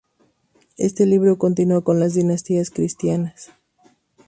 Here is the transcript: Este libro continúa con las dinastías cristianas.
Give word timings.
Este 0.79 1.05
libro 1.05 1.37
continúa 1.37 1.83
con 1.83 1.99
las 1.99 2.15
dinastías 2.15 2.71
cristianas. 2.71 3.51